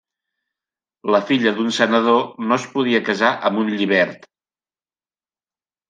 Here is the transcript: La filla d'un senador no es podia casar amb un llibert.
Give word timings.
La 1.15 1.19
filla 1.27 1.51
d'un 1.59 1.69
senador 1.77 2.25
no 2.47 2.57
es 2.59 2.67
podia 2.73 3.05
casar 3.13 3.33
amb 3.51 3.65
un 3.67 3.73
llibert. 3.79 4.29